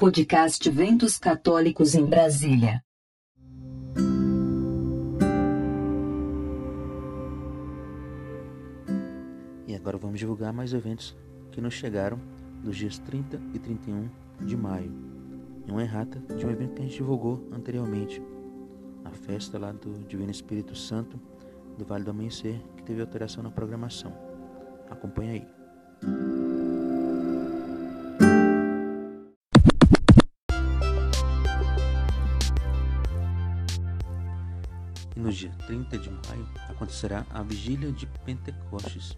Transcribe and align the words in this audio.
Podcast 0.00 0.70
Ventos 0.70 1.18
Católicos 1.18 1.94
em 1.94 2.06
Brasília. 2.06 2.82
E 9.66 9.74
agora 9.74 9.98
vamos 9.98 10.18
divulgar 10.18 10.54
mais 10.54 10.72
eventos 10.72 11.14
que 11.52 11.60
nos 11.60 11.74
chegaram 11.74 12.18
nos 12.64 12.78
dias 12.78 12.98
30 12.98 13.42
e 13.52 13.58
31 13.58 14.08
de 14.40 14.56
maio. 14.56 14.90
Em 15.68 15.70
uma 15.70 15.82
errata 15.82 16.18
de 16.34 16.46
um 16.46 16.50
evento 16.50 16.76
que 16.76 16.80
a 16.80 16.84
gente 16.86 16.96
divulgou 16.96 17.46
anteriormente. 17.52 18.22
A 19.04 19.10
festa 19.10 19.58
lá 19.58 19.70
do 19.70 20.02
Divino 20.08 20.30
Espírito 20.30 20.74
Santo 20.74 21.20
do 21.76 21.84
Vale 21.84 22.04
do 22.04 22.10
Amanhecer, 22.10 22.58
que 22.74 22.82
teve 22.84 23.02
alteração 23.02 23.42
na 23.42 23.50
programação. 23.50 24.14
Acompanhe 24.88 25.30
aí. 25.30 25.59
No 35.20 35.30
dia 35.30 35.50
30 35.66 35.98
de 35.98 36.10
maio 36.10 36.48
acontecerá 36.68 37.26
a 37.30 37.42
vigília 37.42 37.92
de 37.92 38.06
Pentecostes. 38.24 39.16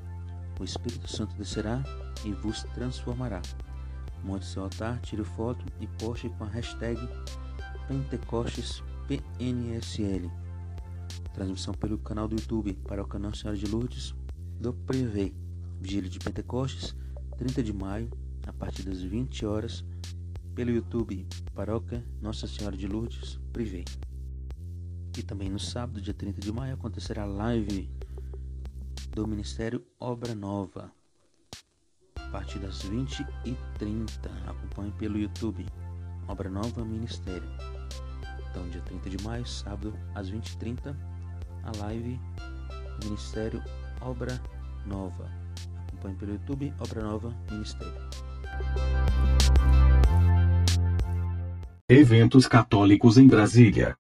O 0.58 0.64
Espírito 0.64 1.08
Santo 1.08 1.36
descerá 1.36 1.82
e 2.24 2.32
vos 2.32 2.64
transformará. 2.74 3.40
Monte 4.22 4.46
seu 4.46 4.64
altar, 4.64 5.00
tire 5.00 5.24
foto 5.24 5.64
e 5.80 5.86
poste 5.86 6.28
com 6.30 6.44
a 6.44 6.48
hashtag 6.48 6.98
PentecostesPNSL. 7.88 10.30
Transmissão 11.34 11.74
pelo 11.74 11.98
canal 11.98 12.28
do 12.28 12.36
YouTube 12.36 12.74
para 12.86 13.02
o 13.02 13.06
canal 13.06 13.34
Senhora 13.34 13.56
de 13.56 13.66
Lourdes 13.66 14.14
do 14.60 14.72
Privé. 14.72 15.32
Vigília 15.80 16.08
de 16.08 16.18
Pentecostes, 16.18 16.94
30 17.38 17.62
de 17.62 17.72
maio, 17.72 18.08
a 18.46 18.52
partir 18.52 18.84
das 18.84 19.02
20 19.02 19.44
horas, 19.44 19.84
pelo 20.54 20.70
YouTube 20.70 21.26
Paróquia 21.54 22.04
Nossa 22.20 22.46
Senhora 22.46 22.76
de 22.76 22.86
Lourdes 22.86 23.40
Privé. 23.52 23.84
E 25.16 25.22
também 25.22 25.50
no 25.50 25.58
sábado, 25.58 26.00
dia 26.00 26.14
30 26.14 26.40
de 26.40 26.50
maio, 26.50 26.74
acontecerá 26.74 27.22
a 27.22 27.26
live 27.26 27.88
do 29.10 29.26
Ministério 29.26 29.84
Obra 30.00 30.34
Nova. 30.34 30.90
A 32.16 32.28
partir 32.28 32.58
das 32.58 32.82
20 32.82 33.26
e 33.44 33.54
30 33.78 34.30
acompanhe 34.46 34.90
pelo 34.92 35.18
YouTube 35.18 35.66
Obra 36.26 36.48
Nova 36.48 36.82
Ministério. 36.82 37.48
Então, 38.50 38.66
dia 38.70 38.80
30 38.80 39.10
de 39.10 39.22
maio, 39.22 39.46
sábado, 39.46 39.94
às 40.14 40.30
20h30, 40.30 40.96
a 41.62 41.76
live 41.84 42.18
do 43.00 43.06
Ministério 43.08 43.62
Obra 44.00 44.40
Nova. 44.86 45.30
Acompanhe 45.88 46.16
pelo 46.16 46.32
YouTube 46.32 46.72
Obra 46.80 47.02
Nova 47.02 47.36
Ministério. 47.50 47.92
Eventos 51.86 52.46
católicos 52.46 53.18
em 53.18 53.26
Brasília. 53.26 53.94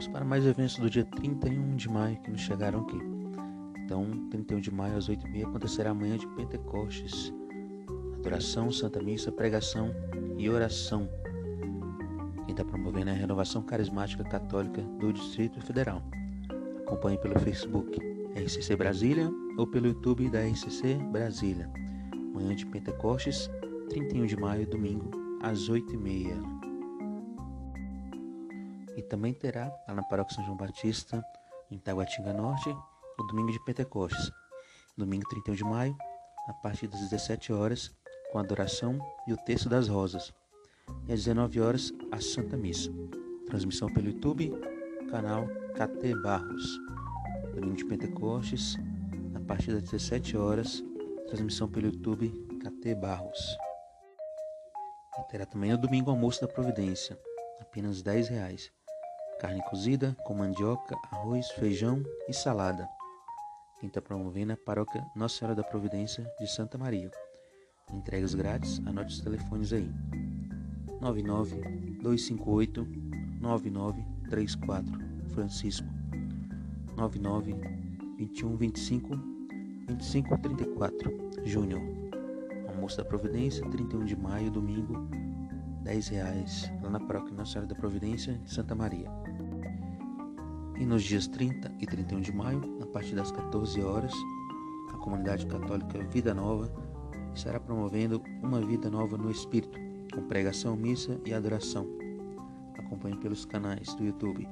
Vamos 0.00 0.14
para 0.14 0.24
mais 0.24 0.46
eventos 0.46 0.78
do 0.78 0.88
dia 0.88 1.04
31 1.04 1.76
de 1.76 1.86
maio 1.86 2.16
que 2.22 2.30
nos 2.30 2.40
chegaram 2.40 2.80
aqui. 2.80 2.96
Então, 3.84 4.06
31 4.30 4.58
de 4.58 4.70
maio 4.70 4.96
às 4.96 5.10
8h30 5.10 5.46
acontecerá 5.46 5.90
a 5.90 5.94
manhã 5.94 6.16
de 6.16 6.26
Pentecostes. 6.28 7.30
Adoração, 8.14 8.72
Santa 8.72 9.02
Missa, 9.02 9.30
pregação 9.30 9.94
e 10.38 10.48
oração. 10.48 11.06
Quem 12.46 12.52
está 12.52 12.64
promovendo 12.64 13.10
é 13.10 13.12
a 13.12 13.16
Renovação 13.16 13.60
Carismática 13.60 14.24
Católica 14.24 14.80
do 14.80 15.12
Distrito 15.12 15.60
Federal. 15.60 16.02
Acompanhe 16.86 17.18
pelo 17.18 17.38
Facebook 17.38 18.00
RCC 18.34 18.76
Brasília 18.76 19.30
ou 19.58 19.66
pelo 19.66 19.88
YouTube 19.88 20.30
da 20.30 20.40
RCC 20.40 20.94
Brasília. 21.12 21.70
Manhã 22.32 22.56
de 22.56 22.64
Pentecostes, 22.64 23.50
31 23.90 24.24
de 24.24 24.36
maio, 24.38 24.66
domingo, 24.66 25.10
às 25.42 25.68
8h30. 25.68 26.69
Também 29.10 29.34
terá 29.34 29.76
lá 29.88 29.92
na 29.92 30.04
Paróquia 30.04 30.36
São 30.36 30.44
João 30.44 30.56
Batista, 30.56 31.20
em 31.68 31.76
Taguatinga 31.78 32.32
Norte, 32.32 32.70
o 33.18 33.22
domingo 33.24 33.50
de 33.50 33.58
Pentecostes. 33.64 34.30
Domingo 34.96 35.28
31 35.28 35.54
de 35.56 35.64
maio, 35.64 35.96
a 36.46 36.52
partir 36.52 36.86
das 36.86 37.00
17 37.00 37.52
horas, 37.52 37.90
com 38.30 38.38
a 38.38 38.40
adoração 38.40 39.00
e 39.26 39.32
o 39.32 39.36
texto 39.36 39.68
das 39.68 39.88
rosas. 39.88 40.32
E 41.08 41.12
às 41.12 41.24
19 41.24 41.60
horas, 41.60 41.92
a 42.12 42.20
Santa 42.20 42.56
Missa. 42.56 42.88
Transmissão 43.46 43.92
pelo 43.92 44.06
YouTube, 44.06 44.52
canal 45.10 45.48
KT 45.74 46.14
Barros. 46.22 46.78
Domingo 47.52 47.74
de 47.74 47.86
Pentecostes, 47.86 48.76
a 49.34 49.40
partir 49.40 49.72
das 49.72 49.82
17 49.90 50.36
horas, 50.36 50.84
transmissão 51.26 51.68
pelo 51.68 51.86
YouTube 51.86 52.30
KT 52.60 52.94
Barros. 52.94 53.58
E 55.18 55.22
terá 55.24 55.44
também 55.44 55.72
o 55.72 55.78
domingo 55.78 56.10
almoço 56.10 56.40
da 56.40 56.46
Providência, 56.46 57.18
apenas 57.60 58.02
10 58.02 58.28
reais 58.28 58.72
carne 59.40 59.62
cozida 59.62 60.14
com 60.22 60.34
mandioca, 60.34 60.94
arroz, 61.10 61.50
feijão 61.52 62.04
e 62.28 62.34
salada. 62.34 62.86
Quem 63.80 63.88
está 63.88 64.00
promovendo 64.02 64.52
é 64.52 64.54
a 64.54 64.58
paróquia 64.58 65.02
Nossa 65.16 65.38
Senhora 65.38 65.56
da 65.56 65.64
Providência 65.64 66.30
de 66.38 66.46
Santa 66.46 66.76
Maria. 66.76 67.10
Entregas 67.90 68.34
grátis, 68.34 68.78
anote 68.86 69.14
os 69.14 69.20
telefones 69.20 69.72
aí. 69.72 69.90
99 71.00 71.56
258 72.02 72.86
9934 73.40 74.92
Francisco 75.30 75.88
99 76.94 77.54
21 78.18 78.56
25 78.58 79.16
25 79.88 80.38
34 80.38 81.30
Júnior 81.46 81.80
Almoço 82.68 82.98
da 82.98 83.04
Providência 83.06 83.66
31 83.70 84.04
de 84.04 84.14
maio, 84.14 84.50
domingo 84.50 85.08
10 85.82 86.08
reais 86.08 86.70
lá 86.82 86.90
na 86.90 87.00
paróquia 87.00 87.34
Nossa 87.34 87.52
Senhora 87.52 87.68
da 87.68 87.74
Providência 87.74 88.34
de 88.34 88.52
Santa 88.52 88.74
Maria. 88.74 89.08
E 90.80 90.86
nos 90.86 91.02
dias 91.02 91.26
30 91.26 91.70
e 91.78 91.86
31 91.86 92.22
de 92.22 92.32
maio, 92.32 92.78
a 92.80 92.86
partir 92.86 93.14
das 93.14 93.30
14 93.30 93.82
horas, 93.82 94.14
a 94.94 94.96
comunidade 94.96 95.44
católica 95.44 96.02
Vida 96.04 96.32
Nova 96.32 96.72
estará 97.34 97.60
promovendo 97.60 98.22
uma 98.42 98.62
vida 98.62 98.88
nova 98.88 99.18
no 99.18 99.30
Espírito, 99.30 99.78
com 100.10 100.22
pregação, 100.22 100.74
missa 100.74 101.20
e 101.26 101.34
adoração. 101.34 101.86
Acompanhe 102.78 103.18
pelos 103.18 103.44
canais 103.44 103.94
do 103.94 104.06
YouTube 104.06 104.48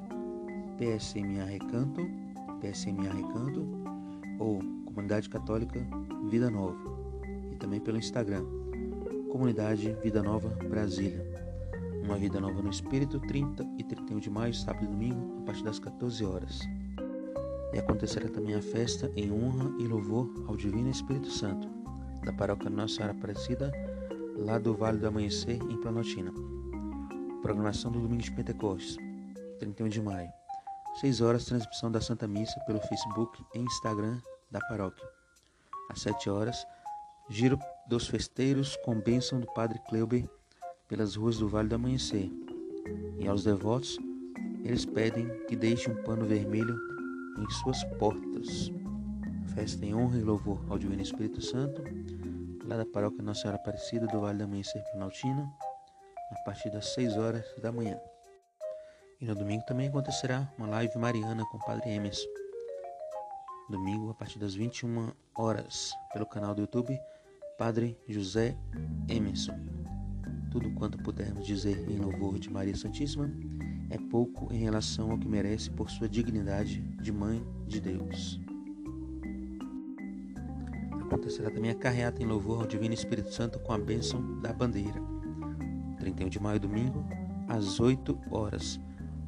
PSMA 0.76 1.44
Recanto, 1.44 2.06
PSMA 2.60 3.10
Recanto 3.10 3.66
ou 4.38 4.60
Comunidade 4.84 5.30
Católica 5.30 5.80
Vida 6.28 6.50
Nova 6.50 6.78
e 7.50 7.56
também 7.56 7.80
pelo 7.80 7.96
Instagram 7.96 8.44
Comunidade 9.30 9.96
Vida 10.02 10.22
Nova 10.22 10.50
Brasília. 10.68 11.47
Uma 12.08 12.16
Vida 12.16 12.40
Nova 12.40 12.62
no 12.62 12.70
Espírito, 12.70 13.20
30 13.20 13.66
e 13.76 13.84
31 13.84 14.18
de 14.18 14.30
maio, 14.30 14.54
sábado 14.54 14.82
e 14.82 14.86
domingo, 14.86 15.42
a 15.42 15.44
partir 15.44 15.62
das 15.62 15.78
14 15.78 16.24
horas. 16.24 16.60
E 17.70 17.78
acontecerá 17.78 18.26
também 18.30 18.54
a 18.54 18.62
festa 18.62 19.12
em 19.14 19.30
honra 19.30 19.70
e 19.78 19.86
louvor 19.86 20.26
ao 20.48 20.56
Divino 20.56 20.88
Espírito 20.88 21.30
Santo, 21.30 21.68
da 22.24 22.32
paróquia 22.32 22.70
Nossa 22.70 22.94
Senhora 22.94 23.12
Aparecida, 23.12 23.70
lá 24.38 24.58
do 24.58 24.74
Vale 24.74 24.96
do 24.96 25.06
Amanhecer, 25.06 25.60
em 25.70 25.78
Planaltina. 25.82 26.32
Programação 27.42 27.92
do 27.92 28.00
Domingo 28.00 28.22
de 28.22 28.32
Pentecostes, 28.32 28.96
31 29.58 29.88
de 29.90 30.00
maio. 30.00 30.32
6 31.02 31.20
horas, 31.20 31.44
transmissão 31.44 31.92
da 31.92 32.00
Santa 32.00 32.26
Missa 32.26 32.58
pelo 32.60 32.80
Facebook 32.80 33.44
e 33.54 33.58
Instagram 33.58 34.18
da 34.50 34.60
paróquia. 34.60 35.06
Às 35.90 36.00
7 36.00 36.30
horas, 36.30 36.66
giro 37.28 37.58
dos 37.86 38.08
festeiros 38.08 38.76
com 38.76 38.98
bênção 38.98 39.38
do 39.38 39.46
Padre 39.52 39.78
Kleuber 39.90 40.26
pelas 40.88 41.14
ruas 41.14 41.38
do 41.38 41.48
Vale 41.48 41.68
do 41.68 41.74
Amanhecer. 41.74 42.30
E 43.18 43.28
aos 43.28 43.44
devotos, 43.44 43.98
eles 44.64 44.84
pedem 44.86 45.28
que 45.46 45.54
deixe 45.54 45.90
um 45.90 46.02
pano 46.02 46.24
vermelho 46.24 46.76
em 47.38 47.50
suas 47.50 47.84
portas. 47.98 48.72
Festa 49.54 49.84
em 49.84 49.94
honra 49.94 50.18
e 50.18 50.22
louvor 50.22 50.64
ao 50.68 50.78
Divino 50.78 51.02
Espírito 51.02 51.40
Santo, 51.42 51.82
lá 52.64 52.76
da 52.78 52.86
paróquia 52.86 53.22
Nossa 53.22 53.42
Senhora 53.42 53.58
Aparecida 53.58 54.06
do 54.06 54.20
Vale 54.20 54.38
do 54.38 54.44
Amanhecer 54.44 54.82
Planaltina, 54.90 55.48
a 56.32 56.44
partir 56.44 56.70
das 56.70 56.86
6 56.94 57.16
horas 57.16 57.44
da 57.60 57.70
manhã. 57.70 57.98
E 59.20 59.26
no 59.26 59.34
domingo 59.34 59.64
também 59.66 59.88
acontecerá 59.88 60.50
uma 60.56 60.68
live 60.68 60.96
mariana 60.96 61.44
com 61.50 61.58
o 61.58 61.64
Padre 61.64 61.90
Emerson. 61.90 62.28
Domingo, 63.68 64.10
a 64.10 64.14
partir 64.14 64.38
das 64.38 64.54
21 64.54 65.12
horas, 65.36 65.92
pelo 66.12 66.24
canal 66.24 66.54
do 66.54 66.62
YouTube 66.62 66.98
Padre 67.58 67.98
José 68.08 68.56
Emerson. 69.08 69.77
Tudo 70.50 70.70
quanto 70.70 70.98
pudermos 70.98 71.46
dizer 71.46 71.88
em 71.90 71.98
louvor 71.98 72.38
de 72.38 72.50
Maria 72.50 72.74
Santíssima 72.74 73.30
é 73.90 73.98
pouco 73.98 74.52
em 74.52 74.58
relação 74.58 75.10
ao 75.10 75.18
que 75.18 75.28
merece 75.28 75.70
por 75.70 75.90
sua 75.90 76.08
dignidade 76.08 76.80
de 77.02 77.12
Mãe 77.12 77.44
de 77.66 77.80
Deus. 77.80 78.40
Acontecerá 81.00 81.50
também 81.50 81.70
a 81.70 81.74
carreata 81.74 82.22
em 82.22 82.26
louvor 82.26 82.60
ao 82.60 82.66
Divino 82.66 82.94
Espírito 82.94 83.32
Santo 83.32 83.58
com 83.60 83.72
a 83.72 83.78
bênção 83.78 84.40
da 84.40 84.52
bandeira. 84.52 85.00
31 85.98 86.28
de 86.28 86.40
maio, 86.40 86.60
domingo, 86.60 87.04
às 87.48 87.80
8 87.80 88.18
horas. 88.30 88.80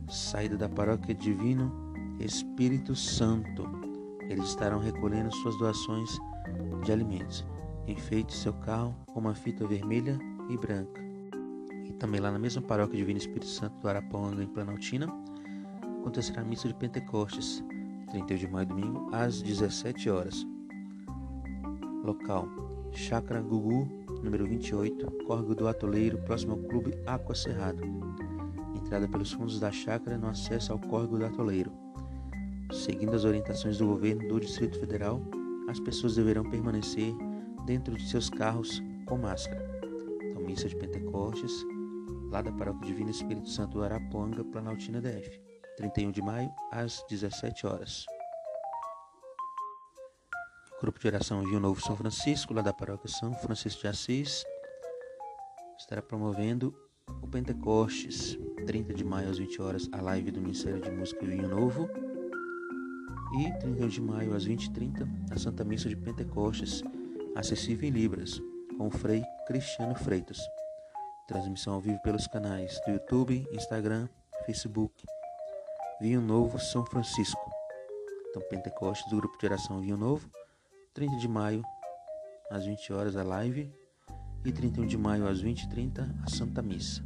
Saída 0.08 0.56
da 0.56 0.68
paróquia 0.68 1.14
Divino 1.14 1.72
Espírito 2.18 2.94
Santo, 2.94 3.64
Eles 4.28 4.44
estarão 4.44 4.78
recolhendo 4.78 5.34
suas 5.36 5.56
doações 5.58 6.10
de 6.84 6.92
alimentos. 6.92 7.44
Enfeite 7.86 8.34
seu 8.34 8.52
carro 8.52 8.94
com 9.06 9.20
uma 9.20 9.34
fita 9.34 9.66
vermelha 9.66 10.18
e 10.48 10.56
branca. 10.56 11.09
E 11.90 11.92
também 11.94 12.20
lá 12.20 12.30
na 12.30 12.38
mesma 12.38 12.62
paróquia 12.62 12.96
Divino 12.96 13.18
Espírito 13.18 13.48
Santo 13.48 13.80
do 13.80 13.88
Araponga, 13.88 14.44
em 14.44 14.46
Planaltina, 14.46 15.12
acontecerá 16.00 16.40
a 16.40 16.44
missa 16.44 16.68
de 16.68 16.74
Pentecostes, 16.74 17.64
31 18.12 18.38
de 18.38 18.48
maio, 18.48 18.66
domingo, 18.68 19.10
às 19.12 19.42
17 19.42 20.08
horas. 20.08 20.46
Local: 22.04 22.46
Chácara 22.92 23.42
Gugu, 23.42 23.88
número 24.22 24.46
28, 24.46 25.24
Córrego 25.26 25.52
do 25.52 25.66
Atoleiro, 25.66 26.18
próximo 26.18 26.52
ao 26.52 26.58
Clube 26.58 26.94
Aqua 27.06 27.34
Cerrado. 27.34 27.82
Entrada 28.76 29.08
pelos 29.08 29.32
fundos 29.32 29.58
da 29.58 29.72
chácara 29.72 30.16
no 30.16 30.28
acesso 30.28 30.72
ao 30.72 30.78
Córrego 30.78 31.18
do 31.18 31.26
Atoleiro. 31.26 31.72
Seguindo 32.72 33.16
as 33.16 33.24
orientações 33.24 33.78
do 33.78 33.86
governo 33.88 34.28
do 34.28 34.38
Distrito 34.38 34.78
Federal, 34.78 35.20
as 35.68 35.80
pessoas 35.80 36.14
deverão 36.14 36.48
permanecer 36.48 37.12
dentro 37.66 37.96
de 37.96 38.08
seus 38.08 38.30
carros 38.30 38.80
com 39.06 39.18
máscara. 39.18 39.68
Então, 40.22 40.40
missa 40.42 40.68
de 40.68 40.76
Pentecostes, 40.76 41.52
lá 42.30 42.42
da 42.42 42.52
Paróquia 42.52 42.86
Divino 42.86 43.10
Espírito 43.10 43.48
Santo 43.48 43.78
do 43.78 43.84
Araponga, 43.84 44.44
Planaltina 44.44 45.00
DF, 45.00 45.40
31 45.76 46.10
de 46.10 46.22
maio, 46.22 46.50
às 46.70 47.04
17 47.08 47.66
horas. 47.66 48.06
Grupo 50.80 50.98
de 50.98 51.06
Oração 51.08 51.44
Rio 51.44 51.60
Novo 51.60 51.80
São 51.80 51.94
Francisco, 51.96 52.54
lá 52.54 52.62
da 52.62 52.72
Paróquia 52.72 53.08
São 53.08 53.34
Francisco 53.34 53.82
de 53.82 53.88
Assis, 53.88 54.44
estará 55.78 56.00
promovendo 56.00 56.74
o 57.22 57.26
Pentecostes, 57.26 58.38
30 58.66 58.94
de 58.94 59.04
maio 59.04 59.28
às 59.30 59.38
20 59.38 59.60
horas, 59.60 59.88
a 59.92 60.00
live 60.00 60.30
do 60.30 60.40
Ministério 60.40 60.80
de 60.80 60.90
Música 60.90 61.24
Rio 61.26 61.48
Novo. 61.48 61.88
E 63.38 63.52
31 63.60 63.88
de 63.88 64.00
maio 64.00 64.34
às 64.34 64.46
20h30, 64.46 65.06
a 65.30 65.38
Santa 65.38 65.64
Missa 65.64 65.88
de 65.88 65.96
Pentecostes, 65.96 66.82
acessível 67.36 67.88
em 67.88 67.92
Libras, 67.92 68.40
com 68.76 68.88
o 68.88 68.90
Frei 68.90 69.22
Cristiano 69.46 69.94
Freitas. 69.94 70.38
Transmissão 71.30 71.74
ao 71.74 71.80
vivo 71.80 72.00
pelos 72.02 72.26
canais 72.26 72.80
do 72.84 72.90
YouTube, 72.90 73.46
Instagram, 73.52 74.08
Facebook. 74.46 75.06
Vinho 76.00 76.20
Novo 76.20 76.58
São 76.58 76.84
Francisco. 76.84 77.40
Então, 78.28 78.42
Pentecostes 78.50 79.08
do 79.08 79.16
Grupo 79.18 79.38
de 79.38 79.46
Oração 79.46 79.80
Vinho 79.80 79.96
Novo, 79.96 80.28
30 80.92 81.18
de 81.18 81.28
maio, 81.28 81.62
às 82.50 82.64
20 82.64 82.92
horas, 82.92 83.16
a 83.16 83.22
live. 83.22 83.70
E 84.44 84.50
31 84.50 84.86
de 84.86 84.98
maio, 84.98 85.28
às 85.28 85.40
20h30, 85.40 86.12
a 86.24 86.28
Santa 86.28 86.62
Missa. 86.62 87.04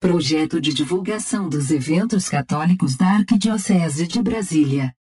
Projeto 0.00 0.60
de 0.60 0.74
divulgação 0.74 1.48
dos 1.48 1.70
eventos 1.70 2.28
católicos 2.28 2.96
da 2.96 3.06
Arquidiocese 3.06 4.08
de 4.08 4.20
Brasília. 4.20 4.92